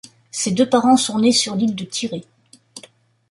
Ses 0.31 0.49
deux 0.49 0.67
parents 0.67 0.97
sont 0.97 1.19
nés 1.19 1.31
sur 1.31 1.53
l'île 1.55 1.75
de 1.75 1.85
Tiree. 1.85 2.25